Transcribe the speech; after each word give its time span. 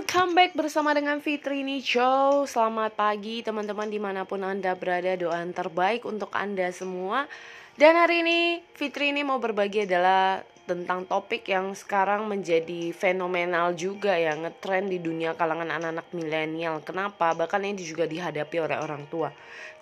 Welcome 0.00 0.32
back 0.32 0.56
bersama 0.56 0.96
dengan 0.96 1.20
Fitri 1.20 1.60
Show 1.84 2.48
Selamat 2.48 2.96
pagi 2.96 3.44
teman-teman 3.44 3.84
di 3.84 4.00
mana 4.00 4.24
pun 4.24 4.40
Anda 4.40 4.72
berada 4.72 5.12
Doa 5.12 5.44
yang 5.44 5.52
terbaik 5.52 6.08
untuk 6.08 6.32
Anda 6.32 6.72
semua 6.72 7.28
Dan 7.76 8.00
hari 8.00 8.24
ini 8.24 8.64
Fitri 8.72 9.12
ini 9.12 9.20
mau 9.20 9.36
berbagi 9.36 9.84
adalah 9.84 10.40
tentang 10.64 11.04
topik 11.04 11.44
yang 11.52 11.76
sekarang 11.76 12.32
menjadi 12.32 12.96
fenomenal 12.96 13.76
juga 13.76 14.16
ya 14.16 14.40
ngetrend 14.40 14.88
di 14.88 15.04
dunia 15.04 15.36
kalangan 15.36 15.68
anak-anak 15.68 16.08
milenial. 16.16 16.80
Kenapa? 16.80 17.36
Bahkan 17.36 17.60
ini 17.60 17.84
juga 17.84 18.08
dihadapi 18.08 18.56
oleh 18.56 18.78
orang 18.80 19.04
tua. 19.10 19.28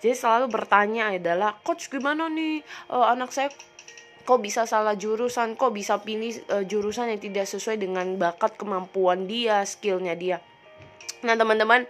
Jadi 0.01 0.17
selalu 0.17 0.49
bertanya 0.49 1.13
adalah, 1.13 1.55
coach 1.61 1.93
gimana 1.93 2.25
nih 2.25 2.65
uh, 2.89 3.05
anak 3.05 3.29
saya 3.29 3.53
kok 4.23 4.39
bisa 4.39 4.63
salah 4.69 4.95
jurusan 4.95 5.55
kok 5.55 5.73
bisa 5.73 5.99
pilih 6.01 6.35
uh, 6.49 6.63
jurusan 6.65 7.11
yang 7.11 7.21
tidak 7.21 7.45
sesuai 7.47 7.79
dengan 7.79 8.15
bakat 8.15 8.55
kemampuan 8.55 9.25
dia 9.25 9.63
skillnya 9.63 10.15
dia. 10.15 10.37
Nah 11.23 11.35
teman-teman 11.35 11.83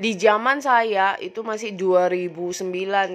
di 0.00 0.16
zaman 0.16 0.64
saya 0.64 1.20
itu 1.20 1.44
masih 1.44 1.76
2009 1.76 2.64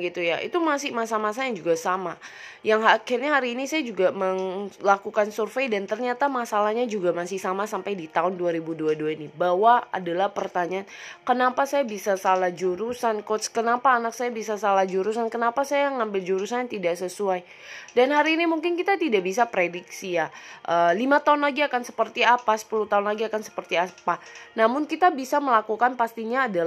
gitu 0.04 0.22
ya 0.22 0.38
itu 0.46 0.58
masih 0.62 0.94
masa-masa 0.94 1.50
yang 1.50 1.58
juga 1.58 1.74
sama. 1.74 2.18
Yang 2.66 2.90
akhirnya 2.90 3.38
hari 3.38 3.54
ini 3.56 3.64
saya 3.64 3.86
juga 3.86 4.12
melakukan 4.12 5.32
survei 5.32 5.70
dan 5.72 5.88
ternyata 5.88 6.28
masalahnya 6.28 6.84
juga 6.90 7.16
masih 7.16 7.40
sama 7.40 7.64
sampai 7.64 7.96
di 7.96 8.12
tahun 8.12 8.36
2022 8.36 9.16
ini. 9.18 9.28
Bahwa 9.32 9.88
adalah 9.94 10.34
pertanyaan 10.34 10.84
kenapa 11.24 11.64
saya 11.64 11.88
bisa 11.88 12.20
salah 12.20 12.52
jurusan 12.52 13.24
coach? 13.24 13.54
Kenapa 13.54 13.96
anak 13.96 14.12
saya 14.12 14.34
bisa 14.34 14.60
salah 14.60 14.84
jurusan? 14.84 15.32
Kenapa 15.32 15.64
saya 15.64 15.94
ngambil 15.96 16.22
jurusan 16.28 16.68
yang 16.68 16.72
tidak 16.76 17.00
sesuai? 17.00 17.46
Dan 17.96 18.12
hari 18.12 18.36
ini 18.36 18.46
mungkin 18.46 18.76
kita 18.76 19.00
tidak 19.00 19.24
bisa 19.24 19.48
prediksi 19.48 20.20
ya 20.20 20.28
eh, 20.68 20.92
lima 20.94 21.24
tahun 21.24 21.48
lagi 21.48 21.64
akan 21.64 21.88
seperti 21.88 22.28
apa 22.28 22.52
10 22.54 22.92
tahun 22.92 23.06
lagi 23.08 23.24
akan 23.32 23.42
seperti 23.48 23.80
apa. 23.80 24.20
Namun 24.60 24.84
kita 24.84 25.08
bisa 25.16 25.40
melakukan 25.40 25.96
pastinya 25.96 26.52
adalah 26.52 26.67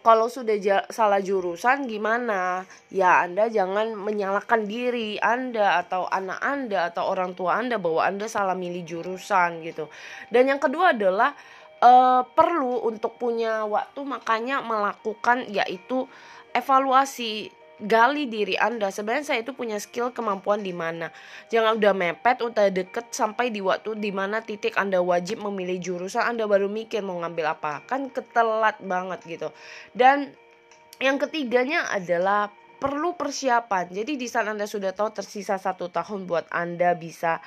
kalau 0.00 0.32
sudah 0.32 0.56
salah 0.88 1.20
jurusan 1.20 1.84
gimana? 1.84 2.64
Ya 2.88 3.20
Anda 3.20 3.52
jangan 3.52 3.92
menyalahkan 4.00 4.64
diri 4.64 5.20
Anda 5.20 5.84
atau 5.84 6.08
anak 6.08 6.40
Anda 6.40 6.88
atau 6.88 7.12
orang 7.12 7.36
tua 7.36 7.60
Anda 7.60 7.76
bahwa 7.76 8.08
Anda 8.08 8.24
salah 8.24 8.56
milih 8.56 8.88
jurusan 8.88 9.60
gitu. 9.60 9.92
Dan 10.32 10.48
yang 10.48 10.56
kedua 10.56 10.96
adalah 10.96 11.36
uh, 11.84 12.24
perlu 12.24 12.88
untuk 12.88 13.20
punya 13.20 13.68
waktu 13.68 14.00
makanya 14.04 14.64
melakukan 14.64 15.44
yaitu 15.52 16.08
evaluasi 16.56 17.52
gali 17.84 18.28
diri 18.28 18.56
Anda. 18.56 18.92
Sebenarnya 18.92 19.34
saya 19.34 19.40
itu 19.40 19.56
punya 19.56 19.80
skill 19.80 20.12
kemampuan 20.12 20.60
di 20.60 20.72
mana. 20.72 21.08
Jangan 21.48 21.80
udah 21.80 21.92
mepet, 21.96 22.44
udah 22.44 22.68
deket 22.68 23.12
sampai 23.12 23.48
di 23.48 23.64
waktu 23.64 23.96
di 23.96 24.12
mana 24.12 24.44
titik 24.44 24.76
Anda 24.76 25.00
wajib 25.00 25.40
memilih 25.40 25.80
jurusan, 25.80 26.24
Anda 26.24 26.44
baru 26.44 26.68
mikir 26.68 27.00
mau 27.00 27.18
ngambil 27.20 27.56
apa. 27.56 27.84
Kan 27.88 28.12
ketelat 28.12 28.80
banget 28.84 29.20
gitu. 29.24 29.48
Dan 29.96 30.32
yang 31.00 31.16
ketiganya 31.16 31.88
adalah 31.88 32.52
perlu 32.80 33.16
persiapan. 33.16 33.92
Jadi 33.92 34.16
di 34.16 34.26
saat 34.28 34.48
Anda 34.48 34.64
sudah 34.64 34.96
tahu 34.96 35.12
tersisa 35.12 35.60
satu 35.60 35.92
tahun 35.92 36.24
buat 36.24 36.48
Anda 36.48 36.96
bisa 36.96 37.40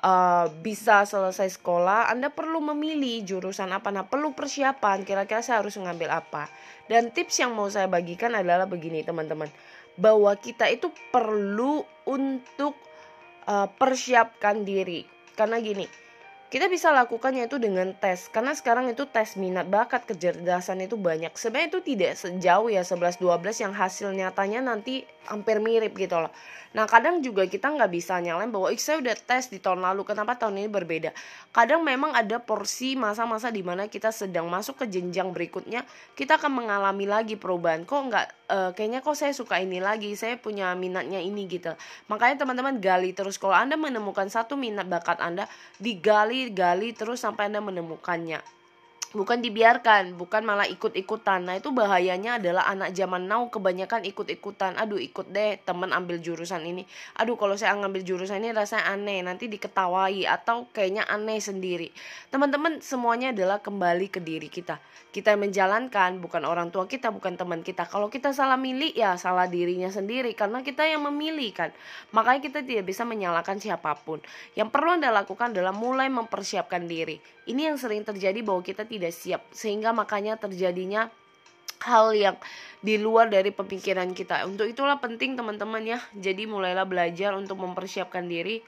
uh, 0.00 0.46
bisa 0.60 1.04
selesai 1.04 1.60
sekolah, 1.60 2.08
Anda 2.12 2.32
perlu 2.32 2.60
memilih 2.60 3.24
jurusan 3.24 3.70
apa. 3.72 3.92
Nah, 3.92 4.04
perlu 4.08 4.32
persiapan. 4.32 5.04
Kira-kira 5.04 5.44
saya 5.44 5.60
harus 5.60 5.76
mengambil 5.76 6.12
apa. 6.12 6.48
Dan 6.90 7.14
tips 7.14 7.40
yang 7.40 7.54
mau 7.54 7.68
saya 7.70 7.86
bagikan 7.86 8.34
adalah 8.34 8.66
begini, 8.66 9.04
teman-teman, 9.06 9.48
bahwa 9.94 10.32
kita 10.34 10.66
itu 10.66 10.90
perlu 11.14 11.84
untuk 12.08 12.74
uh, 13.46 13.68
persiapkan 13.70 14.66
diri. 14.66 15.06
Karena 15.38 15.62
gini, 15.62 15.86
kita 16.50 16.66
bisa 16.66 16.90
lakukannya 16.90 17.46
itu 17.46 17.62
dengan 17.62 17.94
tes 17.94 18.26
karena 18.26 18.50
sekarang 18.50 18.90
itu 18.90 19.06
tes 19.06 19.38
minat 19.38 19.70
bakat 19.70 20.02
kecerdasan 20.02 20.82
itu 20.82 20.98
banyak. 20.98 21.30
Sebenarnya 21.38 21.78
itu 21.78 21.80
tidak 21.94 22.12
sejauh 22.18 22.66
ya 22.66 22.82
11 22.82 23.22
12 23.22 23.62
yang 23.62 23.70
hasil 23.70 24.10
nyatanya 24.10 24.58
nanti 24.58 25.06
hampir 25.30 25.62
mirip 25.62 25.94
gitu 25.94 26.18
loh. 26.18 26.34
Nah 26.70 26.90
kadang 26.90 27.18
juga 27.22 27.46
kita 27.46 27.70
nggak 27.70 27.90
bisa 27.90 28.18
nyalain 28.18 28.50
bahwa 28.50 28.70
saya 28.78 29.02
udah 29.02 29.14
tes 29.14 29.50
di 29.50 29.58
tahun 29.62 29.82
lalu 29.82 30.06
kenapa 30.06 30.38
tahun 30.38 30.58
ini 30.58 30.70
berbeda? 30.70 31.10
Kadang 31.54 31.82
memang 31.82 32.14
ada 32.14 32.38
porsi 32.38 32.94
masa-masa 32.94 33.50
di 33.50 33.62
mana 33.62 33.86
kita 33.90 34.10
sedang 34.10 34.46
masuk 34.46 34.82
ke 34.82 34.90
jenjang 34.90 35.34
berikutnya 35.34 35.86
kita 36.14 36.38
akan 36.38 36.62
mengalami 36.62 37.06
lagi 37.10 37.34
perubahan. 37.38 37.82
Kok 37.86 38.00
nggak 38.10 38.26
uh, 38.50 38.70
kayaknya 38.74 39.02
kok 39.02 39.18
saya 39.18 39.34
suka 39.34 39.58
ini 39.58 39.82
lagi 39.82 40.14
saya 40.14 40.38
punya 40.38 40.74
minatnya 40.78 41.18
ini 41.18 41.46
gitu. 41.50 41.74
Makanya 42.06 42.46
teman-teman 42.46 42.78
gali 42.78 43.14
terus. 43.14 43.38
Kalau 43.38 43.54
anda 43.54 43.74
menemukan 43.74 44.30
satu 44.30 44.54
minat 44.54 44.86
bakat 44.86 45.18
anda 45.18 45.50
digali 45.82 46.39
gali 46.48 46.96
terus 46.96 47.20
sampai 47.20 47.52
Anda 47.52 47.60
menemukannya 47.60 48.40
bukan 49.10 49.42
dibiarkan, 49.42 50.14
bukan 50.14 50.46
malah 50.46 50.70
ikut-ikutan. 50.70 51.42
Nah, 51.42 51.58
itu 51.58 51.74
bahayanya 51.74 52.38
adalah 52.38 52.70
anak 52.70 52.94
zaman 52.94 53.26
now 53.26 53.50
kebanyakan 53.50 54.06
ikut-ikutan. 54.06 54.78
Aduh, 54.78 55.02
ikut 55.02 55.30
deh 55.34 55.58
temen 55.66 55.90
ambil 55.90 56.22
jurusan 56.22 56.62
ini. 56.62 56.86
Aduh, 57.18 57.34
kalau 57.34 57.58
saya 57.58 57.74
ngambil 57.74 58.06
jurusan 58.06 58.38
ini 58.38 58.54
rasanya 58.54 58.94
aneh, 58.94 59.22
nanti 59.26 59.50
diketawai 59.50 60.26
atau 60.30 60.70
kayaknya 60.70 61.06
aneh 61.10 61.42
sendiri. 61.42 61.90
Teman-teman, 62.30 62.78
semuanya 62.78 63.34
adalah 63.34 63.58
kembali 63.58 64.06
ke 64.12 64.22
diri 64.22 64.46
kita. 64.46 64.78
Kita 65.10 65.34
menjalankan, 65.34 66.22
bukan 66.22 66.46
orang 66.46 66.70
tua 66.70 66.86
kita, 66.86 67.10
bukan 67.10 67.34
teman 67.34 67.66
kita. 67.66 67.90
Kalau 67.90 68.06
kita 68.06 68.30
salah 68.30 68.54
milih, 68.54 68.94
ya 68.94 69.18
salah 69.18 69.50
dirinya 69.50 69.90
sendiri 69.90 70.38
karena 70.38 70.62
kita 70.62 70.86
yang 70.86 71.02
memilih 71.02 71.50
kan. 71.50 71.74
Makanya 72.14 72.46
kita 72.46 72.58
tidak 72.62 72.86
bisa 72.86 73.02
menyalahkan 73.02 73.58
siapa 73.58 73.90
pun. 74.06 74.22
Yang 74.54 74.70
perlu 74.70 74.94
Anda 74.94 75.10
lakukan 75.10 75.50
adalah 75.50 75.74
mulai 75.74 76.06
mempersiapkan 76.06 76.86
diri. 76.86 77.18
Ini 77.50 77.72
yang 77.72 77.76
sering 77.80 78.06
terjadi 78.06 78.38
bahwa 78.46 78.62
kita 78.62 78.86
tidak 78.86 78.99
tidak 79.00 79.16
siap 79.16 79.42
sehingga 79.56 79.96
makanya 79.96 80.36
terjadinya 80.36 81.08
hal 81.80 82.12
yang 82.12 82.36
di 82.84 83.00
luar 83.00 83.32
dari 83.32 83.48
pemikiran 83.48 84.12
kita. 84.12 84.44
Untuk 84.44 84.68
itulah 84.68 85.00
penting 85.00 85.32
teman-teman 85.32 85.80
ya. 85.80 85.98
Jadi 86.12 86.44
mulailah 86.44 86.84
belajar 86.84 87.32
untuk 87.32 87.56
mempersiapkan 87.56 88.28
diri 88.28 88.60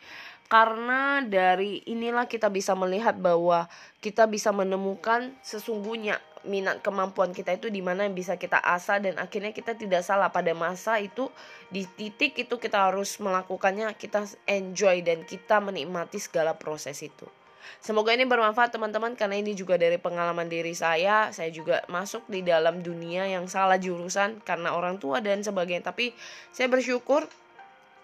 karena 0.53 1.25
dari 1.25 1.81
inilah 1.88 2.28
kita 2.28 2.53
bisa 2.53 2.76
melihat 2.76 3.16
bahwa 3.16 3.72
kita 4.04 4.28
bisa 4.28 4.53
menemukan 4.53 5.32
sesungguhnya 5.41 6.21
minat 6.44 6.84
kemampuan 6.84 7.32
kita 7.32 7.56
itu 7.56 7.72
di 7.72 7.81
mana 7.81 8.04
yang 8.04 8.12
bisa 8.12 8.37
kita 8.37 8.60
asah 8.60 9.00
dan 9.00 9.16
akhirnya 9.16 9.56
kita 9.56 9.72
tidak 9.78 10.04
salah 10.04 10.28
pada 10.28 10.53
masa 10.53 11.00
itu 11.00 11.32
di 11.72 11.88
titik 11.88 12.37
itu 12.37 12.60
kita 12.60 12.91
harus 12.91 13.16
melakukannya 13.16 13.88
kita 13.97 14.28
enjoy 14.44 15.00
dan 15.00 15.25
kita 15.25 15.62
menikmati 15.62 16.21
segala 16.21 16.53
proses 16.53 17.00
itu. 17.00 17.25
Semoga 17.83 18.15
ini 18.15 18.28
bermanfaat 18.28 18.75
teman-teman 18.75 19.15
karena 19.19 19.39
ini 19.39 19.56
juga 19.56 19.78
dari 19.78 19.99
pengalaman 19.99 20.47
diri 20.47 20.75
saya. 20.75 21.31
Saya 21.34 21.50
juga 21.50 21.83
masuk 21.91 22.27
di 22.31 22.43
dalam 22.43 22.83
dunia 22.83 23.27
yang 23.27 23.47
salah 23.50 23.78
jurusan 23.78 24.43
karena 24.43 24.75
orang 24.75 24.99
tua 25.03 25.19
dan 25.19 25.43
sebagainya. 25.43 25.91
Tapi 25.91 26.15
saya 26.55 26.71
bersyukur 26.71 27.27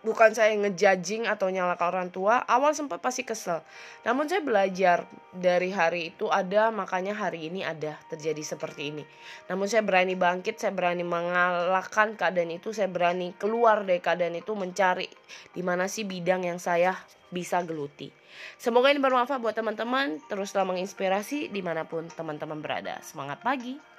bukan 0.07 0.31
saya 0.31 0.55
ngejudging 0.55 1.27
atau 1.27 1.51
nyalakan 1.51 1.87
orang 1.91 2.09
tua 2.15 2.43
awal 2.47 2.75
sempat 2.75 3.03
pasti 3.03 3.27
kesel. 3.27 3.65
Namun 4.07 4.31
saya 4.31 4.43
belajar 4.43 5.05
dari 5.35 5.75
hari 5.75 6.15
itu 6.15 6.31
ada 6.31 6.71
makanya 6.71 7.19
hari 7.19 7.51
ini 7.51 7.67
ada 7.67 7.99
terjadi 8.07 8.41
seperti 8.43 8.95
ini. 8.95 9.05
Namun 9.51 9.67
saya 9.67 9.83
berani 9.83 10.15
bangkit 10.15 10.63
saya 10.63 10.71
berani 10.71 11.03
mengalahkan 11.03 12.15
keadaan 12.15 12.55
itu 12.55 12.71
saya 12.71 12.87
berani 12.87 13.35
keluar 13.37 13.83
dari 13.83 13.99
keadaan 13.99 14.39
itu 14.39 14.55
mencari 14.55 15.09
di 15.51 15.63
mana 15.67 15.91
sih 15.91 16.07
bidang 16.07 16.47
yang 16.47 16.63
saya 16.63 16.95
bisa 17.29 17.61
geluti. 17.67 18.09
Semoga 18.57 18.95
ini 18.95 19.03
bermanfaat 19.03 19.43
buat 19.43 19.57
teman-teman 19.57 20.23
teruslah 20.31 20.65
menginspirasi 20.65 21.51
di 21.51 21.61
mana 21.61 21.85
pun 21.85 22.07
teman-teman 22.07 22.63
berada. 22.63 23.03
Semangat 23.03 23.43
pagi 23.43 23.98